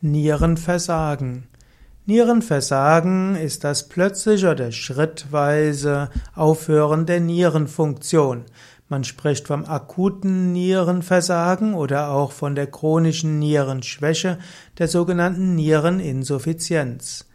[0.00, 1.48] Nierenversagen.
[2.06, 8.44] Nierenversagen ist das plötzliche oder schrittweise Aufhören der Nierenfunktion.
[8.88, 14.38] Man spricht vom akuten Nierenversagen oder auch von der chronischen Nierenschwäche,
[14.78, 17.26] der sogenannten Niereninsuffizienz.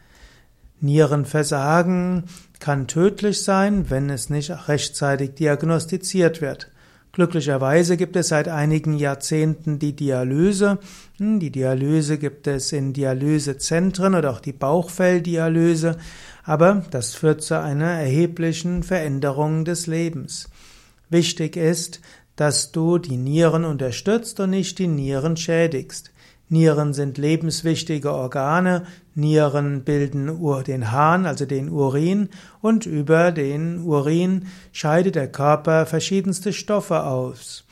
[0.79, 2.23] Nierenversagen
[2.59, 6.71] kann tödlich sein, wenn es nicht rechtzeitig diagnostiziert wird.
[7.13, 10.79] Glücklicherweise gibt es seit einigen Jahrzehnten die Dialyse.
[11.19, 15.97] Hm, die Dialyse gibt es in Dialysezentren oder auch die Bauchfelldialyse,
[16.43, 20.49] aber das führt zu einer erheblichen Veränderung des Lebens.
[21.11, 22.01] Wichtig ist,
[22.35, 26.09] dass du die Nieren unterstützt und nicht die Nieren schädigst.
[26.53, 28.83] Nieren sind lebenswichtige Organe,
[29.15, 30.31] Nieren bilden
[30.65, 32.29] den Hahn, also den Urin,
[32.61, 37.65] und über den Urin scheidet der Körper verschiedenste Stoffe aus.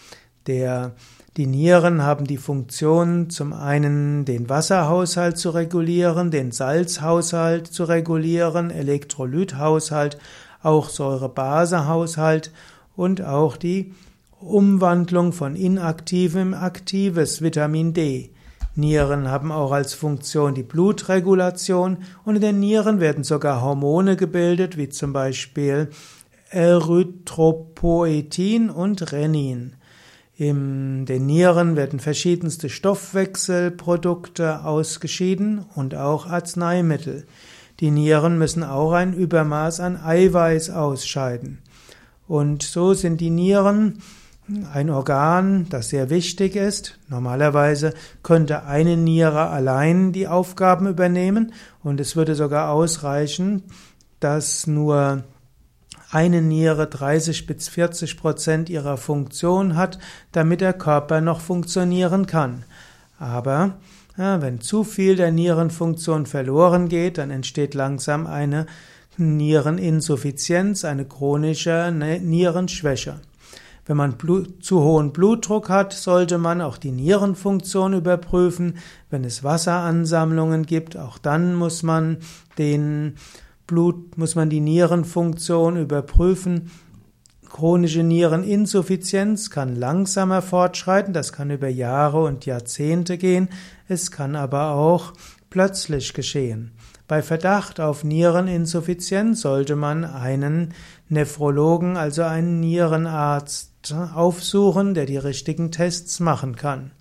[0.48, 0.96] Der,
[1.38, 8.72] die Nieren haben die Funktion, zum einen den Wasserhaushalt zu regulieren, den Salzhaushalt zu regulieren,
[8.72, 10.18] Elektrolythaushalt,
[10.64, 12.52] auch Säurebasehaushalt
[12.96, 13.94] und auch die
[14.40, 18.32] Umwandlung von inaktivem aktives Vitamin D.
[18.76, 24.78] Nieren haben auch als Funktion die Blutregulation und in den Nieren werden sogar Hormone gebildet,
[24.78, 25.90] wie zum Beispiel
[26.50, 29.74] Erythropoetin und Renin.
[30.36, 37.26] In den Nieren werden verschiedenste Stoffwechselprodukte ausgeschieden und auch Arzneimittel.
[37.80, 41.60] Die Nieren müssen auch ein Übermaß an Eiweiß ausscheiden.
[42.28, 44.02] Und so sind die Nieren
[44.74, 47.00] ein Organ, das sehr wichtig ist.
[47.08, 53.64] Normalerweise könnte eine Niere allein die Aufgaben übernehmen und es würde sogar ausreichen,
[54.20, 55.24] dass nur
[56.12, 60.00] eine Niere 30 bis 40 Prozent ihrer Funktion hat,
[60.32, 62.66] damit der Körper noch funktionieren kann.
[63.18, 63.78] Aber
[64.18, 68.66] ja, wenn zu viel der Nierenfunktion verloren geht, dann entsteht langsam eine
[69.18, 73.20] Niereninsuffizienz, eine chronische Nierenschwäche.
[73.86, 78.78] Wenn man Blut, zu hohen Blutdruck hat, sollte man auch die Nierenfunktion überprüfen.
[79.10, 82.18] Wenn es Wasseransammlungen gibt, auch dann muss man
[82.58, 83.16] den
[83.66, 86.70] Blut, muss man die Nierenfunktion überprüfen.
[87.50, 93.50] Chronische Niereninsuffizienz kann langsamer fortschreiten, das kann über Jahre und Jahrzehnte gehen,
[93.90, 95.14] es kann aber auch
[95.50, 96.72] plötzlich geschehen.
[97.10, 100.74] Bei Verdacht auf Niereninsuffizienz sollte man einen
[101.10, 103.71] Nephrologen, also einen Nierenarzt
[104.14, 106.92] aufsuchen, der die richtigen Tests machen kann.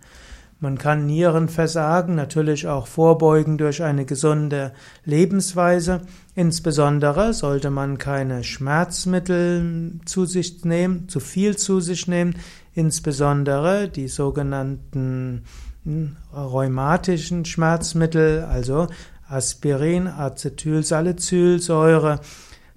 [0.62, 4.72] Man kann Nierenversagen natürlich auch vorbeugen durch eine gesunde
[5.06, 6.02] Lebensweise.
[6.34, 12.34] Insbesondere sollte man keine Schmerzmittel zu sich nehmen, zu viel zu sich nehmen,
[12.74, 15.44] insbesondere die sogenannten
[15.84, 18.88] hm, rheumatischen Schmerzmittel, also
[19.26, 22.20] Aspirin, Acetylsalicylsäure,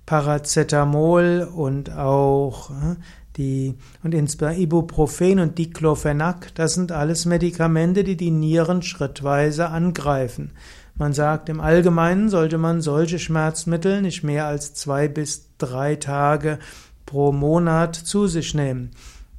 [0.06, 2.96] Paracetamol und auch hm,
[3.38, 10.52] die, und insbesondere Ibuprofen und Diclofenac, das sind alles Medikamente, die die Nieren schrittweise angreifen.
[10.96, 16.60] Man sagt, im Allgemeinen sollte man solche Schmerzmittel nicht mehr als zwei bis drei Tage
[17.06, 18.92] pro Monat zu sich nehmen.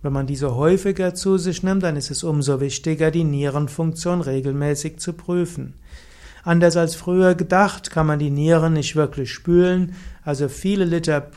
[0.03, 4.99] Wenn man diese häufiger zu sich nimmt, dann ist es umso wichtiger, die Nierenfunktion regelmäßig
[4.99, 5.75] zu prüfen.
[6.45, 9.95] Anders als früher gedacht, kann man die Nieren nicht wirklich spülen.
[10.23, 11.31] Also viele Liter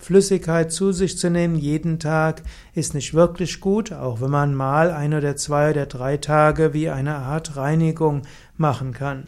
[0.00, 2.42] Flüssigkeit zu sich zu nehmen jeden Tag
[2.74, 6.88] ist nicht wirklich gut, auch wenn man mal ein oder zwei oder drei Tage wie
[6.88, 8.22] eine Art Reinigung
[8.56, 9.24] machen kann.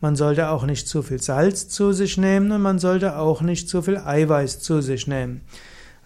[0.00, 3.68] Man sollte auch nicht zu viel Salz zu sich nehmen und man sollte auch nicht
[3.68, 5.40] zu viel Eiweiß zu sich nehmen.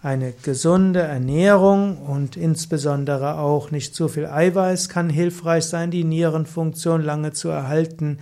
[0.03, 7.01] Eine gesunde Ernährung und insbesondere auch nicht zu viel Eiweiß kann hilfreich sein, die Nierenfunktion
[7.01, 8.19] lange zu erhalten.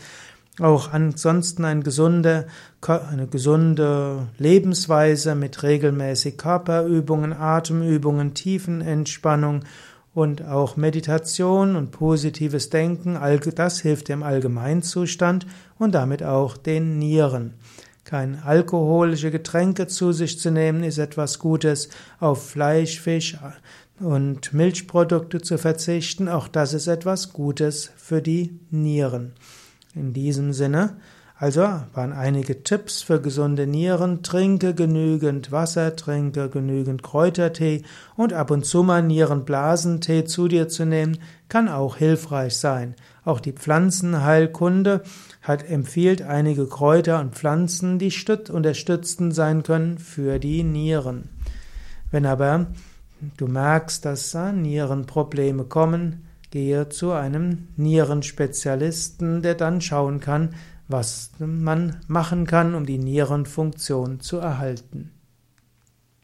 [0.62, 2.48] Auch ansonsten eine gesunde,
[2.82, 9.66] eine gesunde Lebensweise mit regelmäßig Körperübungen, Atemübungen, Tiefenentspannung
[10.14, 13.20] und auch Meditation und positives Denken,
[13.54, 15.46] das hilft dem Allgemeinzustand
[15.78, 17.56] und damit auch den Nieren.
[18.06, 21.90] Kein alkoholische Getränke zu sich zu nehmen ist etwas Gutes.
[22.20, 23.36] Auf Fleisch, Fisch
[24.00, 29.34] und Milchprodukte zu verzichten, auch das ist etwas Gutes für die Nieren.
[29.96, 30.98] In diesem Sinne,
[31.38, 31.62] also
[31.94, 34.24] waren einige Tipps für gesunde Nieren.
[34.24, 37.84] Trinke genügend Wasser, trinke genügend Kräutertee
[38.16, 41.18] und ab und zu mal Nierenblasentee zu dir zu nehmen,
[41.50, 42.96] kann auch hilfreich sein.
[43.26, 45.02] Auch die Pflanzenheilkunde
[45.42, 48.12] hat empfiehlt einige Kräuter und Pflanzen, die
[48.50, 51.30] unterstützend sein können für die Nieren.
[52.12, 52.68] Wenn aber
[53.36, 54.32] du merkst, dass
[54.62, 60.52] Nierenprobleme kommen, gehe zu einem Nierenspezialisten, der dann schauen kann,
[60.88, 65.12] was man machen kann, um die Nierenfunktion zu erhalten.